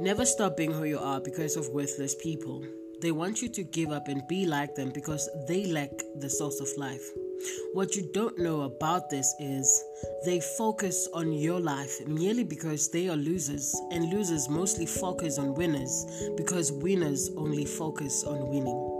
Never 0.00 0.24
stop 0.26 0.56
being 0.56 0.72
who 0.72 0.84
you 0.84 0.98
are 0.98 1.20
because 1.20 1.56
of 1.56 1.68
worthless 1.68 2.16
people. 2.16 2.64
They 3.00 3.12
want 3.12 3.40
you 3.40 3.48
to 3.50 3.62
give 3.62 3.92
up 3.92 4.08
and 4.08 4.26
be 4.26 4.44
like 4.44 4.74
them 4.74 4.90
because 4.90 5.30
they 5.46 5.66
lack 5.66 5.90
the 6.16 6.28
source 6.28 6.58
of 6.58 6.68
life. 6.76 7.02
What 7.74 7.94
you 7.94 8.10
don't 8.12 8.38
know 8.38 8.62
about 8.62 9.08
this 9.08 9.32
is 9.38 9.84
they 10.24 10.40
focus 10.40 11.08
on 11.14 11.32
your 11.32 11.60
life 11.60 11.94
merely 12.08 12.42
because 12.42 12.90
they 12.90 13.08
are 13.08 13.16
losers, 13.16 13.72
and 13.92 14.12
losers 14.12 14.48
mostly 14.48 14.86
focus 14.86 15.38
on 15.38 15.54
winners 15.54 16.06
because 16.36 16.72
winners 16.72 17.30
only 17.36 17.64
focus 17.64 18.24
on 18.24 18.48
winning. 18.48 18.93